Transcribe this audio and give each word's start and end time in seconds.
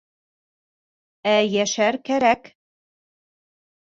Ә 1.33 1.35
йәшәр 1.57 1.99
кәрәк. 2.09 2.49